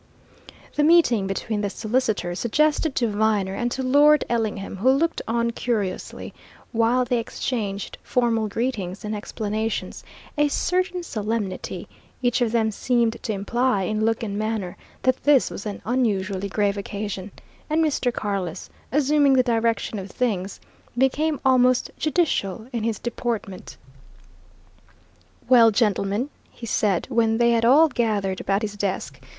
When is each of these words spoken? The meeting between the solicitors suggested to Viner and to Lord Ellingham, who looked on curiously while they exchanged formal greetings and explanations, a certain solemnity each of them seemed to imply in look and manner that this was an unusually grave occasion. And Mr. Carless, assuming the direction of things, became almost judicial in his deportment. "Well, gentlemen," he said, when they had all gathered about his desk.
The 0.77 0.83
meeting 0.83 1.27
between 1.27 1.61
the 1.61 1.69
solicitors 1.69 2.39
suggested 2.39 2.95
to 2.95 3.07
Viner 3.07 3.53
and 3.53 3.69
to 3.71 3.83
Lord 3.83 4.25
Ellingham, 4.29 4.77
who 4.77 4.89
looked 4.89 5.21
on 5.27 5.51
curiously 5.51 6.33
while 6.71 7.05
they 7.05 7.19
exchanged 7.19 7.99
formal 8.01 8.47
greetings 8.47 9.05
and 9.05 9.15
explanations, 9.15 10.03
a 10.39 10.47
certain 10.47 11.03
solemnity 11.03 11.87
each 12.19 12.41
of 12.41 12.51
them 12.51 12.71
seemed 12.71 13.21
to 13.21 13.31
imply 13.31 13.83
in 13.83 14.03
look 14.03 14.23
and 14.23 14.39
manner 14.39 14.75
that 15.03 15.23
this 15.23 15.51
was 15.51 15.67
an 15.67 15.83
unusually 15.85 16.49
grave 16.49 16.77
occasion. 16.79 17.29
And 17.69 17.85
Mr. 17.85 18.11
Carless, 18.11 18.71
assuming 18.91 19.33
the 19.33 19.43
direction 19.43 19.99
of 19.99 20.09
things, 20.09 20.59
became 20.97 21.39
almost 21.45 21.91
judicial 21.99 22.65
in 22.73 22.81
his 22.81 22.97
deportment. 22.97 23.77
"Well, 25.47 25.69
gentlemen," 25.69 26.31
he 26.49 26.65
said, 26.65 27.05
when 27.11 27.37
they 27.37 27.51
had 27.51 27.65
all 27.65 27.87
gathered 27.87 28.41
about 28.41 28.63
his 28.63 28.75
desk. 28.75 29.21